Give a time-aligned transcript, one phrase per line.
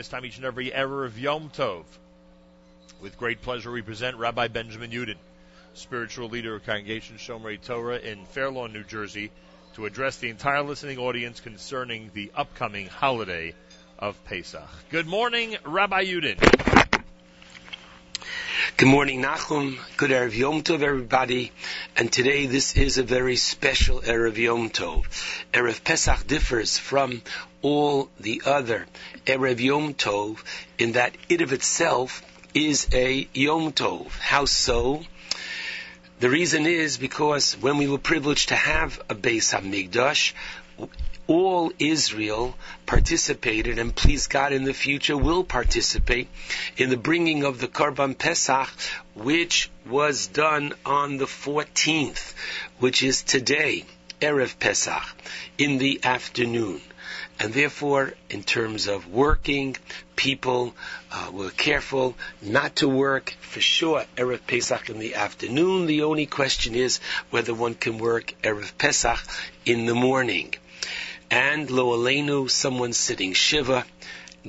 [0.00, 1.84] This time each and every erev of Yom Tov.
[3.02, 5.18] With great pleasure, we present Rabbi Benjamin Yudin,
[5.74, 9.30] spiritual leader of Congregation Shomrei Torah in Fair Lawn, New Jersey,
[9.74, 13.52] to address the entire listening audience concerning the upcoming holiday
[13.98, 14.70] of Pesach.
[14.88, 16.69] Good morning, Rabbi Yudin.
[18.80, 19.78] Good morning, Nachum.
[19.98, 21.52] Good Erev Yom Tov, everybody.
[21.98, 25.04] And today, this is a very special Erev Yom Tov.
[25.52, 27.20] Erev Pesach differs from
[27.60, 28.86] all the other
[29.26, 30.38] Erev Yom Tov
[30.78, 32.22] in that it of itself
[32.54, 34.18] is a Yom Tov.
[34.18, 35.04] How so?
[36.20, 40.32] The reason is because when we were privileged to have a Beis HaMikdash,
[41.30, 46.26] all Israel participated, and please God in the future will participate
[46.76, 48.68] in the bringing of the Korban Pesach,
[49.14, 52.34] which was done on the 14th,
[52.80, 53.84] which is today,
[54.20, 55.04] Erev Pesach,
[55.56, 56.80] in the afternoon.
[57.38, 59.76] And therefore, in terms of working,
[60.16, 60.74] people
[61.12, 65.86] uh, were careful not to work for sure Erev Pesach in the afternoon.
[65.86, 66.98] The only question is
[67.30, 69.20] whether one can work Erev Pesach
[69.64, 70.54] in the morning
[71.30, 73.84] and lo aleinu, someone sitting shiva,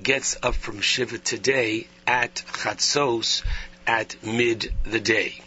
[0.02, 3.44] gets up from shiva today at chatzos
[3.86, 5.40] at mid the day.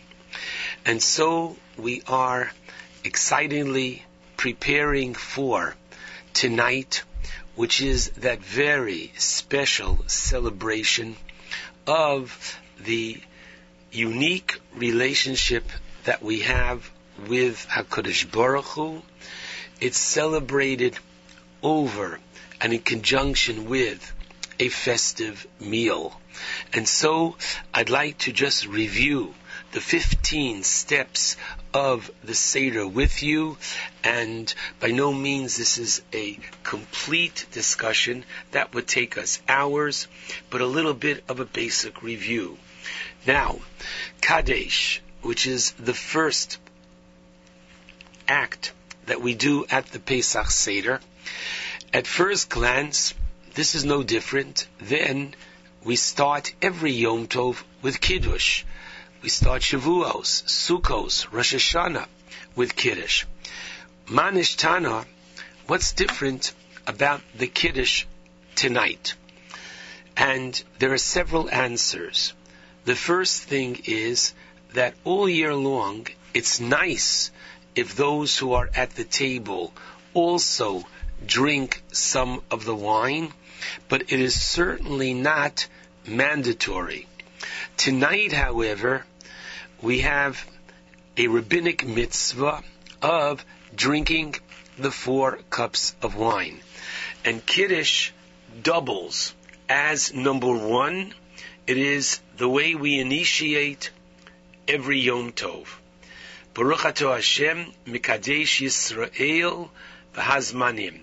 [0.84, 2.52] And so we are
[3.02, 4.04] excitingly
[4.36, 5.74] preparing for
[6.34, 7.02] tonight,
[7.56, 11.16] which is that very special celebration
[11.86, 13.20] of the
[13.90, 15.64] unique relationship
[16.04, 16.90] that we have
[17.28, 19.02] with HaKadosh Baruch Hu.
[19.80, 20.98] It's celebrated
[21.64, 22.20] over
[22.60, 24.12] and in conjunction with
[24.60, 26.20] a festive meal.
[26.72, 27.36] And so
[27.72, 29.34] I'd like to just review
[29.72, 31.36] the 15 steps
[31.72, 33.58] of the Seder with you,
[34.04, 38.24] and by no means this is a complete discussion.
[38.52, 40.06] That would take us hours,
[40.50, 42.56] but a little bit of a basic review.
[43.26, 43.58] Now,
[44.20, 46.58] Kadesh, which is the first
[48.28, 48.72] act
[49.06, 51.00] that we do at the Pesach Seder,
[51.94, 53.14] at first glance,
[53.54, 54.66] this is no different.
[54.80, 55.32] Then
[55.84, 58.64] we start every Yom Tov with Kiddush.
[59.22, 62.08] We start Shavuos, Sukkos, Rosh Hashanah
[62.56, 63.26] with Kiddush.
[64.08, 65.06] Ma Nishtana,
[65.68, 66.52] what's different
[66.84, 68.06] about the Kiddush
[68.56, 69.14] tonight?
[70.16, 72.32] And there are several answers.
[72.86, 74.34] The first thing is
[74.72, 77.30] that all year long, it's nice
[77.76, 79.72] if those who are at the table
[80.12, 80.84] also
[81.24, 83.32] drink some of the wine,
[83.88, 85.66] but it is certainly not
[86.06, 87.06] mandatory.
[87.76, 89.04] Tonight, however,
[89.80, 90.44] we have
[91.16, 92.62] a rabbinic mitzvah
[93.02, 93.44] of
[93.74, 94.34] drinking
[94.78, 96.60] the four cups of wine.
[97.24, 98.10] And Kiddush
[98.62, 99.34] doubles
[99.68, 101.14] as number one.
[101.66, 103.90] It is the way we initiate
[104.68, 105.66] every Yom Tov.
[106.52, 109.70] Baruch Hashem, Mikadesh Yisrael,
[110.14, 111.00] V'hazmanim.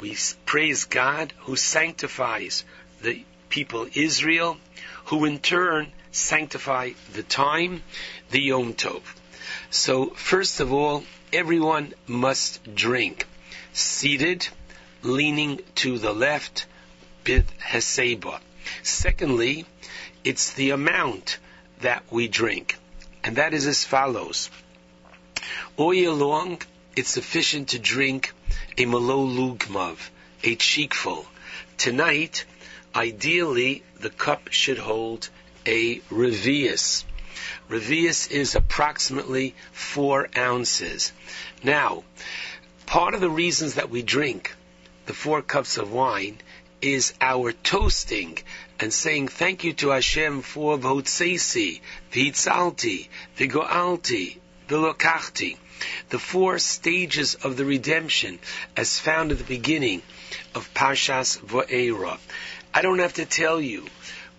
[0.00, 0.16] We
[0.46, 2.64] praise God who sanctifies
[3.02, 4.58] the people Israel,
[5.06, 7.82] who in turn sanctify the time,
[8.30, 9.02] the Yom Tov.
[9.70, 13.26] So first of all, everyone must drink
[13.72, 14.48] seated,
[15.02, 16.66] leaning to the left,
[17.24, 18.40] bit heseba.
[18.82, 19.66] Secondly,
[20.24, 21.38] it's the amount
[21.80, 22.76] that we drink,
[23.22, 24.50] and that is as follows.
[25.76, 26.60] All year long,
[26.96, 28.32] it's sufficient to drink
[28.78, 29.98] a malolugmav,
[30.42, 31.26] a cheekful.
[31.76, 32.44] Tonight,
[32.94, 35.28] ideally, the cup should hold
[35.66, 37.04] a revius.
[37.68, 41.12] Revius is approximately four ounces.
[41.62, 42.04] Now,
[42.86, 44.54] part of the reasons that we drink
[45.06, 46.38] the four cups of wine
[46.80, 48.38] is our toasting
[48.78, 51.80] and saying thank you to Hashem for Vhotsesi,
[52.12, 54.38] Vitzalti, Vigoalti,
[54.68, 55.56] Vilokachti
[56.10, 58.38] the four stages of the redemption
[58.76, 60.02] as found at the beginning
[60.54, 62.18] of Parshas Vo'era.
[62.72, 63.86] I don't have to tell you,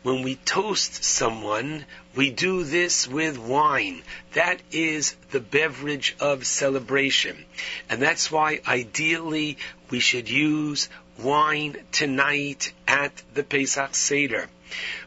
[0.03, 1.85] when we toast someone,
[2.15, 4.01] we do this with wine.
[4.33, 7.45] That is the beverage of celebration.
[7.87, 9.57] And that's why ideally
[9.91, 10.89] we should use
[11.19, 14.49] wine tonight at the Pesach Seder.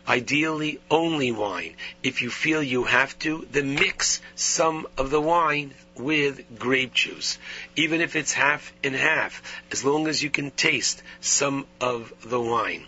[0.07, 1.75] Ideally, only wine.
[2.03, 7.39] If you feel you have to, then mix some of the wine with grape juice.
[7.77, 12.41] Even if it's half and half, as long as you can taste some of the
[12.41, 12.87] wine.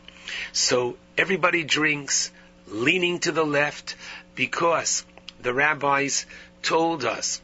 [0.53, 2.31] So everybody drinks
[2.67, 3.95] leaning to the left
[4.35, 5.05] because
[5.41, 6.27] the rabbis
[6.63, 7.41] told us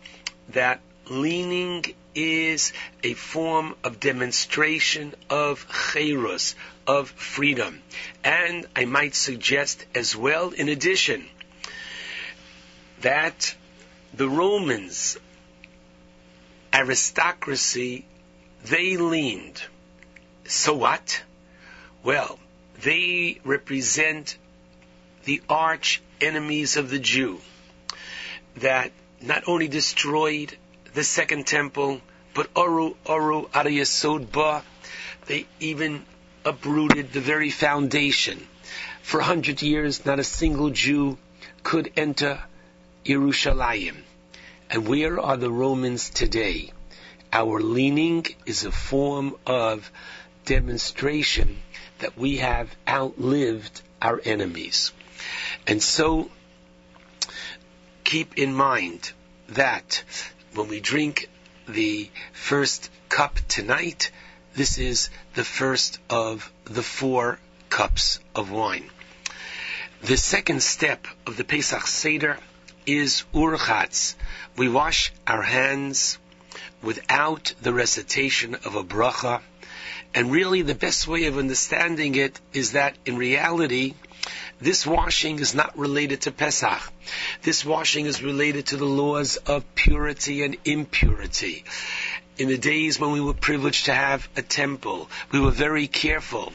[0.51, 2.73] that leaning is
[3.03, 6.55] a form of demonstration of chayrus,
[6.87, 7.83] of freedom.
[8.23, 11.27] And I might suggest as well, in addition,
[13.01, 13.55] that
[14.15, 15.17] the Romans
[16.73, 18.05] aristocracy,
[18.65, 19.63] they leaned.
[20.45, 21.23] So what?
[22.03, 22.39] Well,
[22.83, 24.37] they represent
[25.25, 27.41] the arch enemies of the Jew
[28.57, 30.57] that not only destroyed
[30.95, 32.01] the second temple,
[32.35, 34.63] but Oru Oru Ariyasod Ba,
[35.27, 36.05] they even
[36.45, 38.47] uprooted the very foundation.
[39.03, 41.19] For a hundred years, not a single Jew
[41.63, 42.43] could enter
[43.05, 43.97] Yerushalayim.
[44.73, 46.73] And where are the Romans today?
[47.31, 49.93] Our leaning is a form of
[50.47, 51.59] demonstration
[51.99, 54.93] that we have outlived our enemies.
[55.67, 56.31] And so,
[58.03, 59.13] keep in mind
[59.51, 60.05] that
[60.55, 61.29] when we drink
[61.69, 64.11] the first cup tonight,
[64.55, 68.89] this is the first of the four cups of wine.
[70.01, 72.39] The second step of the Pesach Seder
[72.87, 74.15] is urchatz.
[74.57, 76.19] We wash our hands
[76.83, 79.41] without the recitation of a bracha.
[80.15, 83.95] And really the best way of understanding it is that in reality,
[84.61, 86.93] this washing is not related to Pesach.
[87.43, 91.65] This washing is related to the laws of purity and impurity
[92.39, 96.53] in the days when we were privileged to have a temple, we were very careful,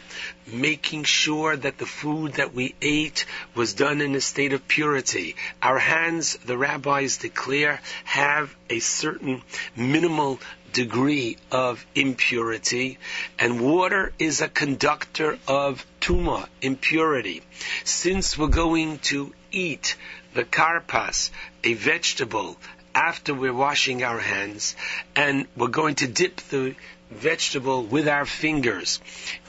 [0.48, 5.36] making sure that the food that we ate was done in a state of purity.
[5.62, 9.44] Our hands, the rabbis declare, have a certain
[9.76, 10.40] minimal
[10.74, 12.98] degree of impurity,
[13.40, 17.42] and water is a conductor of tuma, impurity.
[17.84, 19.96] Since we're going to eat
[20.34, 21.32] the karpas,
[21.64, 22.58] a vegetable
[22.98, 24.76] after we're washing our hands,
[25.16, 26.76] and we're going to dip the
[27.12, 29.00] vegetable with our fingers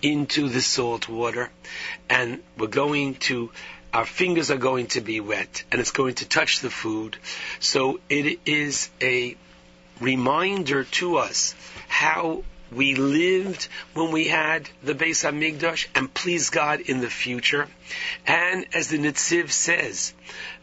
[0.03, 1.49] into the salt water,
[2.11, 3.51] and we're going to
[3.95, 7.17] our fingers are going to be wet and it's going to touch the food.
[7.59, 9.35] So it is a
[9.99, 11.55] reminder to us
[11.89, 17.67] how we lived when we had the Beis Hamikdash and please God in the future.
[18.27, 20.13] And as the Netziv says,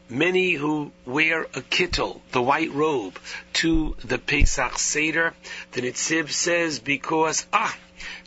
[0.10, 3.18] many who wear a kittel, the white robe,
[3.54, 5.34] to the Pesach Seder,
[5.72, 7.76] the Netziv says because, ah,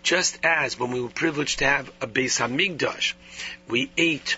[0.03, 3.15] just as when we were privileged to have a Beis Hamikdash,
[3.69, 4.37] we ate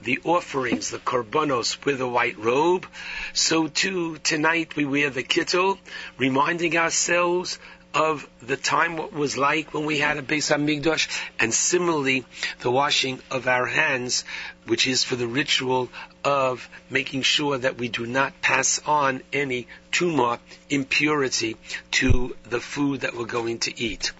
[0.00, 2.86] the offerings, the korbanos, with a white robe,
[3.32, 5.78] so too tonight we wear the kittel,
[6.18, 7.58] reminding ourselves
[7.98, 11.08] of the time what was like when we had a Beis Hamikdash,
[11.40, 12.24] and similarly
[12.60, 14.24] the washing of our hands,
[14.66, 15.88] which is for the ritual
[16.22, 20.38] of making sure that we do not pass on any tuma
[20.70, 21.56] impurity
[21.90, 24.12] to the food that we're going to eat.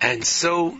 [0.00, 0.78] And so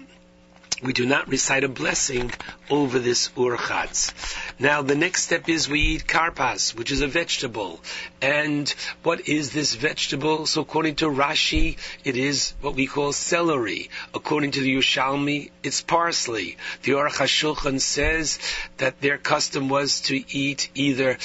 [0.83, 2.33] we do not recite a blessing
[2.69, 4.13] over this urchatz.
[4.59, 7.81] Now, the next step is we eat karpas, which is a vegetable.
[8.21, 8.69] And
[9.03, 10.47] what is this vegetable?
[10.47, 13.91] So, according to Rashi, it is what we call celery.
[14.13, 16.57] According to the Yerushalmi, it's parsley.
[16.83, 18.39] The Aruch says
[18.79, 21.19] that their custom was to eat either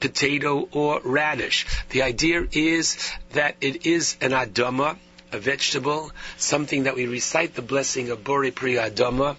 [0.00, 1.66] potato or radish.
[1.90, 4.98] The idea is that it is an adama,
[5.34, 9.36] a vegetable, something that we recite the blessing of Bori Pri Adama,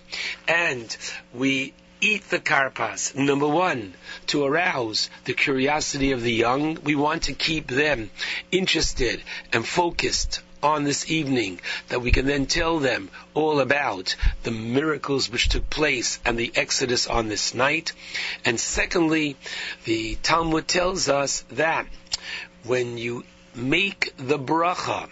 [0.48, 0.96] and
[1.34, 3.16] we eat the karpas.
[3.16, 3.94] Number one,
[4.28, 6.78] to arouse the curiosity of the young.
[6.84, 8.12] We want to keep them
[8.52, 14.52] interested and focused on this evening that we can then tell them all about the
[14.52, 17.94] miracles which took place and the exodus on this night.
[18.44, 19.38] And secondly,
[19.86, 21.88] the Talmud tells us that
[22.64, 25.10] when you make the bracha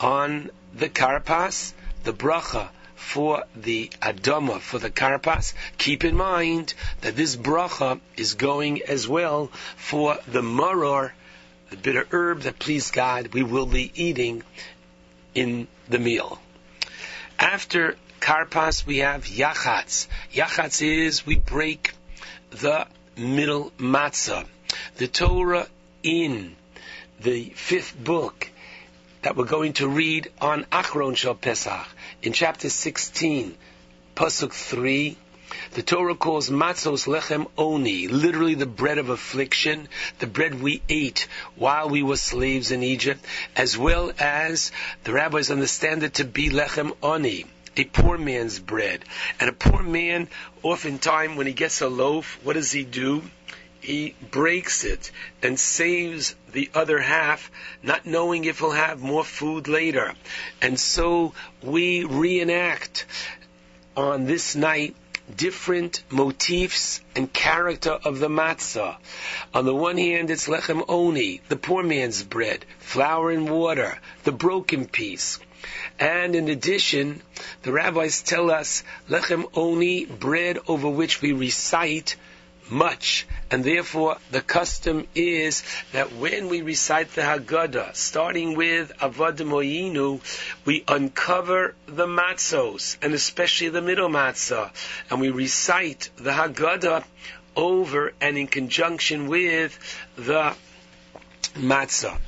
[0.00, 1.72] on the karpas,
[2.04, 8.34] the bracha for the adama, for the karpas, keep in mind that this bracha is
[8.34, 11.12] going as well for the maror,
[11.70, 14.42] the bitter herb that please God we will be eating
[15.34, 16.40] in the meal.
[17.38, 20.06] After karpas we have yachatz.
[20.32, 21.94] Yachatz is we break
[22.50, 24.46] the middle matzah.
[24.96, 25.66] The Torah
[26.02, 26.56] in
[27.20, 28.50] the fifth book
[29.22, 31.86] that we're going to read on Acharon shel Pesach
[32.22, 33.56] in chapter 16,
[34.16, 35.16] pasuk 3.
[35.72, 39.88] The Torah calls matzos lechem oni, literally the bread of affliction,
[40.20, 43.24] the bread we ate while we were slaves in Egypt,
[43.56, 44.72] as well as
[45.04, 47.46] the rabbis understand it to be lechem oni,
[47.76, 49.04] a poor man's bread.
[49.38, 50.28] And a poor man,
[50.62, 53.22] oftentimes when he gets a loaf, what does he do?
[53.80, 55.10] he breaks it
[55.42, 57.50] and saves the other half,
[57.82, 60.14] not knowing if he'll have more food later.
[60.60, 63.06] And so we reenact
[63.96, 64.94] on this night
[65.36, 68.96] different motifs and character of the matzah.
[69.54, 74.32] On the one hand, it's lechem oni, the poor man's bread, flour and water, the
[74.32, 75.38] broken piece.
[75.98, 77.22] And in addition,
[77.62, 82.16] the rabbis tell us lechem oni, bread over which we recite
[82.70, 83.26] much.
[83.50, 90.20] And therefore, the custom is that when we recite the Haggadah, starting with Avadim Hayinu,
[90.64, 94.70] we uncover the matzos, and especially the middle matzah,
[95.10, 97.02] and we recite the Haggadah
[97.56, 99.76] over and in conjunction with
[100.14, 100.54] the
[101.54, 102.18] matzah.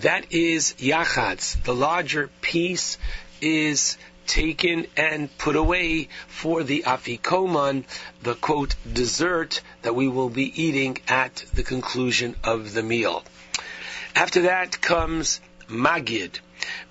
[0.00, 1.62] That is yachatz.
[1.64, 2.98] The larger piece
[3.40, 7.84] is taken and put away for the afikoman,
[8.22, 13.24] the quote dessert that we will be eating at the conclusion of the meal.
[14.14, 16.40] After that comes magid.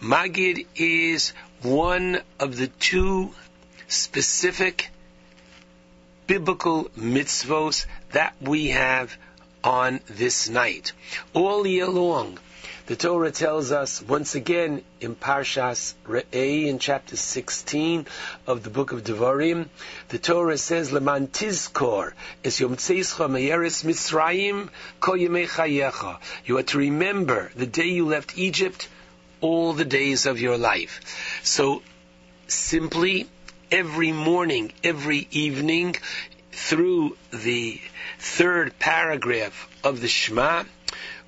[0.01, 3.33] Magid is one of the two
[3.87, 4.89] specific
[6.27, 9.17] biblical mitzvos that we have
[9.63, 10.93] on this night.
[11.33, 12.39] All year long,
[12.89, 18.07] the Torah tells us once again in Parshas Re'eh in chapter 16
[18.47, 19.69] of the book of Devarim,
[20.07, 24.69] the Torah says, "Leman tizkor es yom tzeischa Mitzrayim
[24.99, 28.87] ko chayecha." You are to remember the day you left Egypt,
[29.39, 30.99] all the days of your life.
[31.43, 31.83] So,
[32.47, 33.27] simply
[33.71, 35.95] every morning, every evening,
[36.51, 37.79] through the
[38.17, 40.63] third paragraph of the Shema,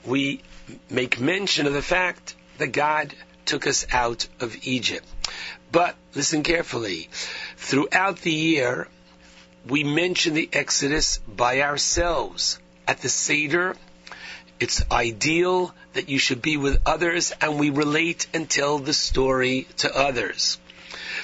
[0.05, 0.41] we
[0.89, 3.13] make mention of the fact that God
[3.45, 5.07] took us out of Egypt.
[5.71, 7.09] But listen carefully.
[7.57, 8.87] Throughout the year,
[9.67, 12.59] we mention the Exodus by ourselves.
[12.87, 13.75] At the Seder,
[14.59, 19.67] it's ideal that you should be with others and we relate and tell the story
[19.77, 20.59] to others.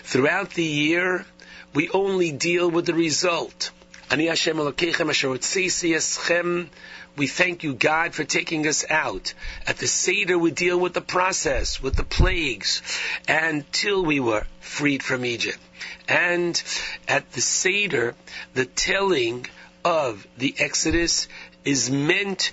[0.03, 1.25] Throughout the year,
[1.73, 3.71] we only deal with the result.
[4.09, 4.57] Ani Hashem
[7.17, 9.33] we thank you, God, for taking us out.
[9.65, 12.81] At the Seder, we deal with the process, with the plagues,
[13.27, 15.57] until we were freed from Egypt.
[16.07, 16.61] And
[17.07, 18.15] at the Seder,
[18.53, 19.47] the telling
[19.83, 21.27] of the Exodus
[21.65, 22.51] is meant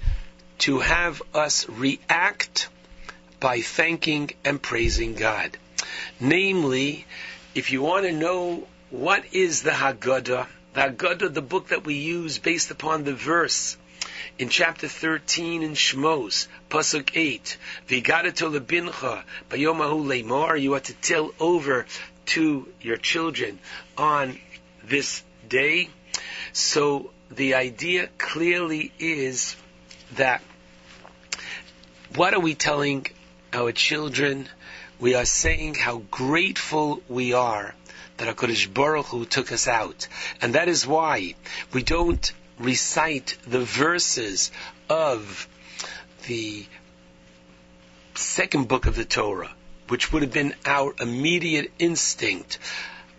[0.61, 2.69] to have us react
[3.39, 5.57] by thanking and praising God.
[6.19, 7.07] Namely,
[7.55, 12.39] if you want to know what is the Haggadah, the the book that we use
[12.39, 13.77] based upon the verse
[14.39, 17.57] in chapter 13 in Shmos, Pasuk 8,
[17.89, 21.87] Vigadato lebincha, bayomahu leimor, you are to tell over
[22.27, 23.59] to your children
[23.97, 24.39] on
[24.83, 25.89] this day.
[26.53, 29.57] So the idea clearly is
[30.17, 30.43] that
[32.17, 33.07] what are we telling
[33.53, 34.49] our children?
[34.99, 37.75] We are saying how grateful we are
[38.17, 40.09] that HaKadosh Baruch Hu took us out.
[40.41, 41.35] And that is why
[41.73, 44.51] we don't recite the verses
[44.89, 45.49] of
[46.27, 46.67] the
[48.15, 49.53] second book of the Torah,
[49.89, 52.59] which would have been our immediate instinct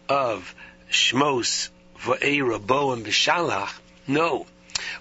[0.07, 0.55] of
[0.89, 3.73] Shmos, Va'era, Bo, and Beshalach.
[4.07, 4.45] No.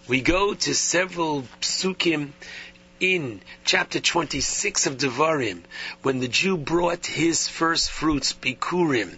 [0.08, 2.32] We go to several psukim
[3.00, 5.62] in chapter 26 of Devarim,
[6.02, 9.16] when the Jew brought his first fruits, Bikurim,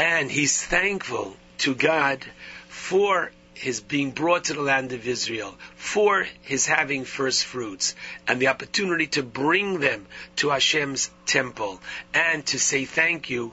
[0.00, 2.24] and he's thankful to God
[2.68, 7.94] for his being brought to the land of Israel, for his having first fruits,
[8.26, 11.82] and the opportunity to bring them to Hashem's temple,
[12.14, 13.52] and to say thank you.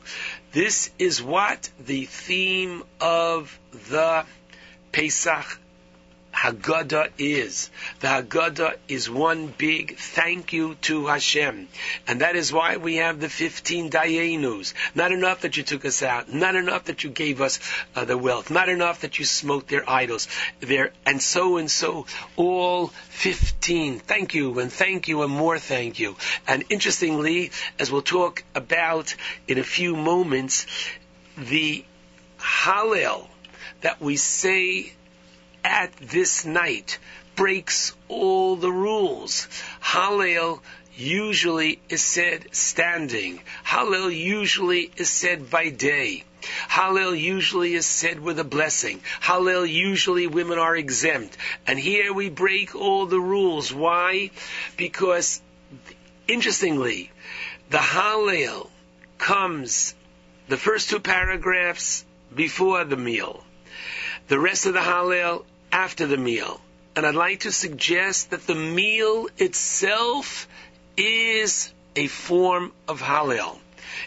[0.54, 4.24] This is what the theme of the
[4.94, 5.60] Pesach
[6.38, 7.72] Haggadah is.
[8.00, 11.68] The Haggadah is one big thank you to Hashem.
[12.08, 14.74] And that is why we have the 15 Dayenus.
[14.94, 16.32] Not enough that you took us out.
[16.32, 17.60] Not enough that you gave us
[17.96, 18.52] uh, the wealth.
[18.52, 20.28] Not enough that you smote their idols.
[20.60, 22.06] There, and so and so.
[22.36, 23.98] All 15.
[24.00, 26.18] Thank you and thank you and more thank you.
[26.48, 29.16] And interestingly, as we'll talk about
[29.48, 30.68] in a few moments,
[31.36, 31.84] the
[32.38, 33.28] Hallel
[33.82, 34.94] that we say
[35.68, 36.98] at this night
[37.36, 39.48] breaks all the rules.
[39.82, 40.62] Hallel
[40.96, 43.40] usually is said standing.
[43.64, 46.24] Hallel usually is said by day.
[46.70, 49.02] Hallel usually is said with a blessing.
[49.22, 51.38] Hallel usually women are exempt.
[51.68, 53.74] And here we break all the rules.
[53.74, 54.32] Why?
[54.78, 55.42] Because,
[56.28, 57.12] interestingly,
[57.70, 58.70] the Hallel
[59.18, 59.94] comes
[60.48, 63.44] the first two paragraphs before the meal.
[64.28, 66.62] The rest of the Hallel after the meal.
[66.96, 70.48] And I'd like to suggest that the meal itself
[70.96, 73.58] is a form of Hallel.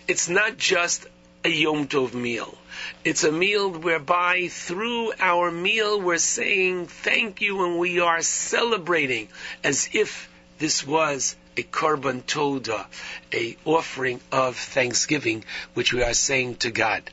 [0.08, 1.06] It's not just
[1.44, 2.56] a Yom Tov meal.
[3.04, 9.28] It's a meal whereby through our meal we're saying thank you and we are celebrating
[9.64, 12.86] as if this was a korban toda,
[13.32, 17.10] a offering of thanksgiving, which we are saying to God.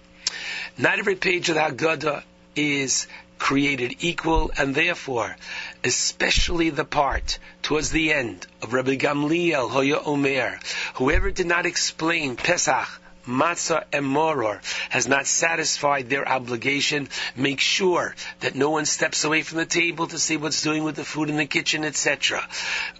[0.77, 2.23] Not every page of the Haggadah
[2.55, 3.07] is
[3.37, 5.35] created equal, and therefore,
[5.83, 10.59] especially the part towards the end of Rabbi Gamliel Hoya Omer,
[10.95, 12.87] whoever did not explain Pesach,
[13.27, 19.41] matzah and moror has not satisfied their obligation, make sure that no one steps away
[19.41, 22.47] from the table to see what's doing with the food in the kitchen, etc.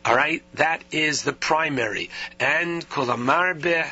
[0.06, 2.10] All right, that is the primary.
[2.40, 3.86] And kolamarbe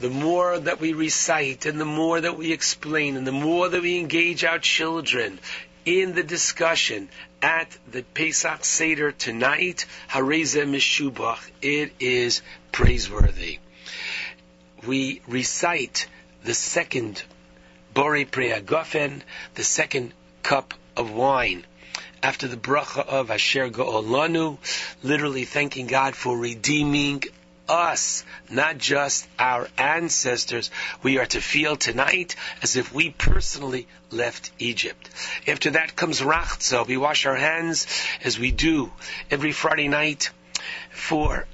[0.00, 3.80] the more that we recite and the more that we explain and the more that
[3.80, 5.38] we engage our children
[5.84, 7.08] in the discussion
[7.42, 13.58] at the Pesach Seder tonight, Hareze Mishubach, it is praiseworthy.
[14.86, 16.06] We recite
[16.42, 17.22] the second
[17.92, 19.22] Bori Preagofen,
[19.54, 20.12] the second
[20.42, 21.64] cup of wine.
[22.22, 24.58] After the bracha of Asher Go'olanu,
[25.02, 27.22] literally thanking God for redeeming
[27.68, 30.70] us, not just our ancestors,
[31.02, 35.10] we are to feel tonight as if we personally left Egypt.
[35.46, 36.86] After that comes Rachza.
[36.86, 37.86] We wash our hands
[38.22, 38.92] as we do
[39.30, 40.30] every Friday night
[40.90, 41.46] for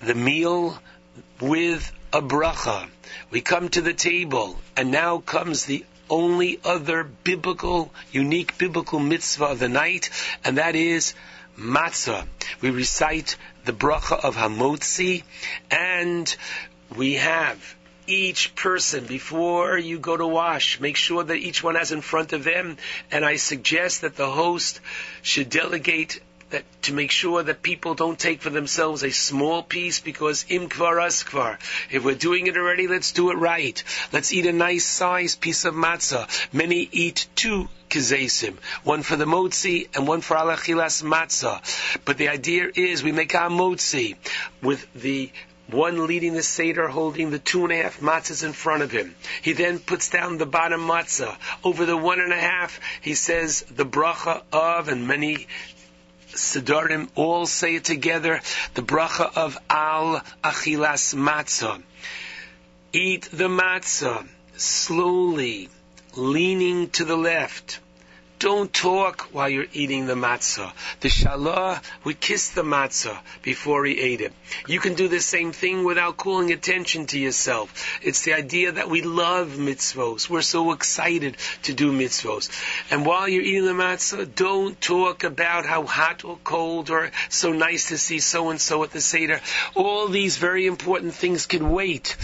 [0.00, 0.78] the meal
[1.40, 2.88] with a bracha.
[3.30, 9.46] We come to the table, and now comes the only other biblical, unique biblical mitzvah
[9.46, 10.10] of the night,
[10.44, 11.14] and that is
[11.58, 12.26] matzah.
[12.60, 15.22] We recite the bracha of Hamotzi,
[15.70, 16.34] and
[16.96, 20.80] we have each person before you go to wash.
[20.80, 22.76] Make sure that each one has in front of them,
[23.10, 24.80] and I suggest that the host
[25.22, 30.00] should delegate that to make sure that people don't take for themselves a small piece
[30.00, 31.58] because im kvar askvar.
[31.90, 33.82] If we're doing it already, let's do it right.
[34.12, 36.28] Let's eat a nice sized piece of matzah.
[36.52, 37.68] Many eat two
[38.84, 41.60] one for the motzi and one for alachilas matzah.
[42.04, 44.16] But the idea is we make our motzi
[44.62, 45.30] with the
[45.68, 49.14] one leading the Seder holding the two and a half matzahs in front of him.
[49.40, 51.36] He then puts down the bottom matzah.
[51.64, 55.46] Over the one and a half, he says the bracha of, and many
[56.28, 58.40] sedarim all say it together,
[58.74, 61.82] the bracha of Al Achilas Matzah.
[62.92, 65.68] Eat the matzah slowly,
[66.14, 67.80] leaning to the left.
[68.42, 70.72] Don't talk while you're eating the matzah.
[70.98, 74.32] The shalah, we kiss the matzah before he ate it.
[74.66, 78.00] You can do the same thing without calling attention to yourself.
[78.02, 80.28] It's the idea that we love mitzvos.
[80.28, 82.50] We're so excited to do mitzvos.
[82.90, 87.52] And while you're eating the matzah, don't talk about how hot or cold or so
[87.52, 89.40] nice to see so and so at the Seder.
[89.76, 92.16] All these very important things can wait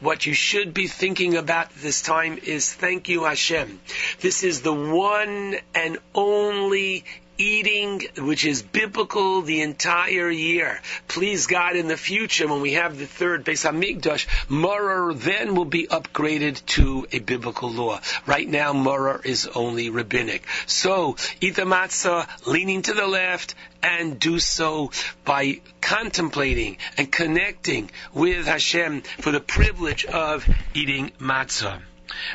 [0.00, 3.80] what you should be thinking about this time is thank you Hashem.
[4.20, 7.04] This is the one and only
[7.38, 10.80] eating, which is biblical the entire year.
[11.06, 15.64] Please God, in the future, when we have the third Beis Hamikdash, Maror then will
[15.64, 18.00] be upgraded to a biblical law.
[18.26, 20.44] Right now, Maror is only rabbinic.
[20.66, 24.90] So, eat the matzah, leaning to the left, and do so
[25.24, 31.80] by contemplating and connecting with Hashem for the privilege of eating matzah.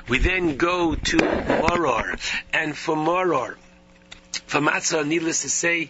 [0.07, 2.19] We then go to Maror,
[2.53, 3.57] and for Maror,
[4.38, 5.89] for matzah, needless to say,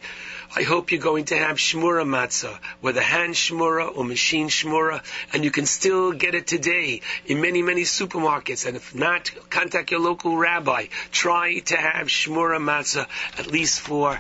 [0.56, 5.04] I hope you're going to have shmura matzah, whether hand shmura or machine shmura,
[5.34, 8.68] and you can still get it today in many, many supermarkets.
[8.68, 10.88] And if not, contact your local rabbi.
[11.12, 13.08] Try to have shmura matzah
[13.40, 14.20] at least for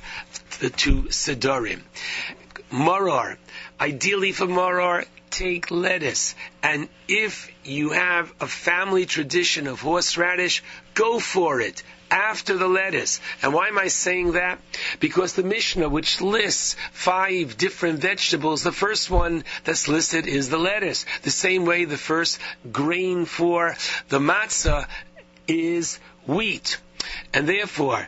[0.60, 1.82] the two sedarim.
[2.72, 3.38] Maror,
[3.80, 6.36] ideally for maror, take lettuce.
[6.64, 13.20] And if you have a family tradition of horseradish, go for it after the lettuce.
[13.42, 14.60] And why am I saying that?
[15.00, 20.60] Because the Mishnah, which lists five different vegetables, the first one that's listed is the
[20.60, 21.06] lettuce.
[21.24, 22.40] The same way the first
[22.72, 23.76] grain for
[24.10, 24.88] the matzah
[25.48, 26.78] is wheat.
[27.34, 28.08] And therefore,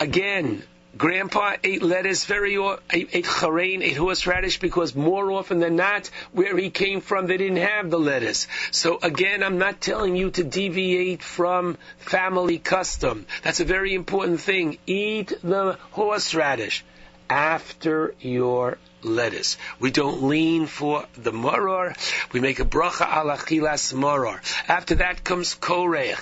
[0.00, 0.64] again,
[0.98, 2.56] Grandpa ate lettuce very,
[2.90, 7.36] ate, ate charain, ate horseradish because more often than not, where he came from, they
[7.36, 8.48] didn't have the lettuce.
[8.72, 13.26] So again, I'm not telling you to deviate from family custom.
[13.44, 14.78] That's a very important thing.
[14.86, 16.84] Eat the horseradish
[17.30, 19.56] after your lettuce.
[19.78, 21.94] We don't lean for the moror.
[22.32, 24.40] We make a bracha al achilas moror.
[24.66, 26.18] After that comes korech.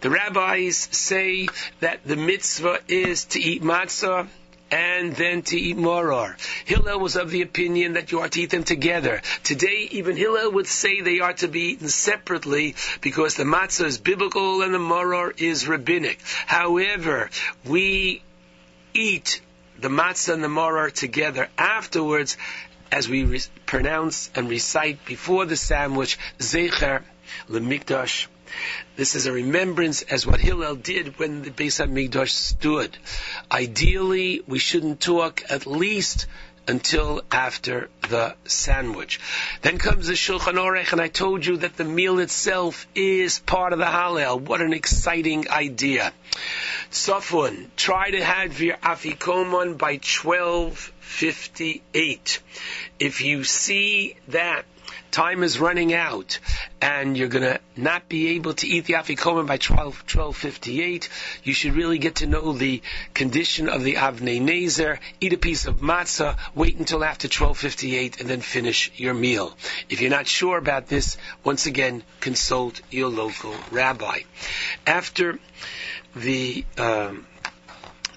[0.00, 1.48] The rabbis say
[1.80, 4.28] that the mitzvah is to eat matzah
[4.70, 6.36] and then to eat moror.
[6.66, 9.22] Hillel was of the opinion that you are to eat them together.
[9.44, 13.98] Today, even Hillel would say they are to be eaten separately because the matzah is
[13.98, 16.20] biblical and the moror is rabbinic.
[16.46, 17.30] However,
[17.64, 18.22] we
[18.92, 19.40] eat
[19.80, 22.36] the matzah and the moror together afterwards
[22.90, 27.02] as we re- pronounce and recite before the sandwich, Zecher
[27.48, 28.26] Lemikdash.
[28.96, 32.96] This is a remembrance as what Hillel did when the Beis HaMikdash stood.
[33.52, 36.26] Ideally, we shouldn't talk at least
[36.68, 39.18] until after the sandwich.
[39.62, 43.72] Then comes the Shulchan Aruch, and I told you that the meal itself is part
[43.72, 44.40] of the Hallel.
[44.40, 46.12] What an exciting idea.
[46.90, 52.40] Tzafun, try to have your Afikoman by 1258.
[52.98, 54.66] If you see that
[55.10, 56.38] time is running out
[56.80, 61.08] and you're going to not be able to eat the afikomen by 12, 1258,
[61.42, 62.82] you should really get to know the
[63.14, 68.28] condition of the avnei nezer, eat a piece of matzah, wait until after 1258 and
[68.28, 69.56] then finish your meal.
[69.88, 74.20] If you're not sure about this, once again, consult your local rabbi.
[74.86, 75.38] After
[76.14, 77.26] the um,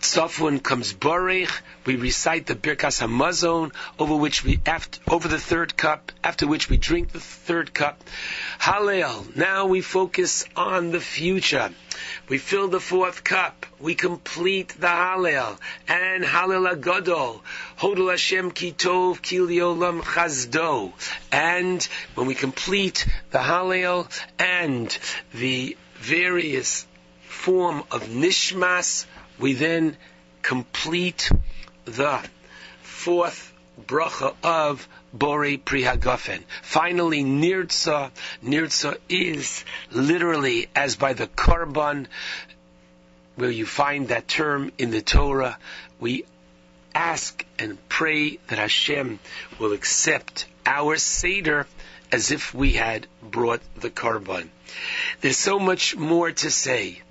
[0.01, 1.51] Tzafun comes Borech,
[1.85, 6.69] we recite the Birkas Hamazon, over which we, after, over the third cup, after which
[6.69, 8.03] we drink the third cup.
[8.59, 11.71] Hallel, now we focus on the future.
[12.29, 13.65] We fill the fourth cup.
[13.79, 15.57] We complete the Hallel.
[15.87, 17.41] And Hallel Agadol.
[17.79, 20.93] Hodel Hashem Kitov Kiliolam Chazdo.
[21.31, 21.83] And
[22.15, 24.07] when we complete the Hallel
[24.39, 24.97] and
[25.33, 26.85] the various
[27.27, 29.05] form of Nishmas,
[29.39, 29.97] we then
[30.41, 31.31] complete
[31.85, 32.21] the
[32.81, 36.43] fourth bracha of Bore Prihagofen.
[36.61, 38.11] Finally, Nirtza.
[38.43, 42.07] Nirtza is literally as by the Korban,
[43.35, 45.57] where you find that term in the Torah.
[45.99, 46.25] We
[46.93, 49.19] ask and pray that Hashem
[49.59, 51.67] will accept our Seder
[52.11, 54.49] as if we had brought the Korban.
[55.21, 57.01] There's so much more to say.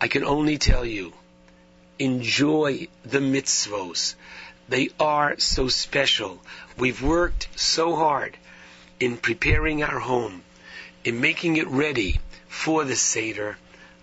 [0.00, 1.12] I can only tell you,
[2.00, 4.14] enjoy the mitzvos.
[4.68, 6.40] They are so special.
[6.78, 8.36] We've worked so hard
[8.98, 10.42] in preparing our home,
[11.04, 13.58] in making it ready for the Seder.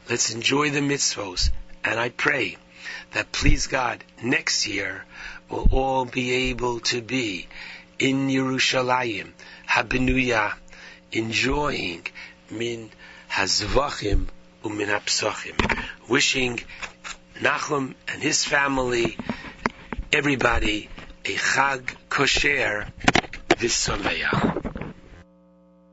[0.10, 1.50] Let's enjoy the mitzvos.
[1.84, 2.58] And I pray
[3.14, 5.04] that please God, next year
[5.50, 7.48] we'll all be able to be
[7.98, 9.32] in Yerushalayim,
[9.68, 10.54] Habenuya,
[11.12, 12.06] enjoying
[12.52, 12.92] min
[13.32, 14.28] hazvachim
[14.64, 15.58] umin hapsachim.
[16.08, 16.60] Wishing
[17.42, 19.18] Nachum and his family,
[20.12, 20.90] everybody,
[21.26, 22.88] a Chag Kosher
[23.58, 24.67] V'Someach.